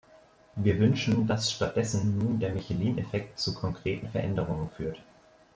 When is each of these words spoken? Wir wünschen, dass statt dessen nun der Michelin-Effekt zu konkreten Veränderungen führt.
Wir 0.55 0.79
wünschen, 0.79 1.27
dass 1.27 1.51
statt 1.51 1.75
dessen 1.75 2.17
nun 2.17 2.39
der 2.39 2.51
Michelin-Effekt 2.55 3.37
zu 3.37 3.53
konkreten 3.53 4.09
Veränderungen 4.09 4.71
führt. 4.71 4.99